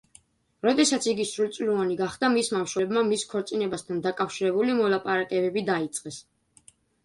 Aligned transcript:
როდესაც 0.67 1.03
იგი 1.11 1.25
სრულწლოვანი 1.31 1.97
გახდა, 1.99 2.31
მისმა 2.37 2.63
მშობლებმა 2.63 3.05
მის 3.11 3.27
ქორწინებასთან 3.35 4.03
დაკავშირებული 4.09 4.81
მოლაპარაკებები 4.83 5.67
დაიწყეს. 5.73 6.23